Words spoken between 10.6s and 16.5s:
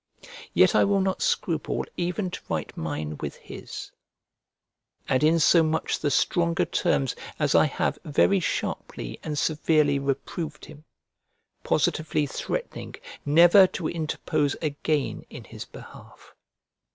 him, positively threatening never to interpose again in his behalf.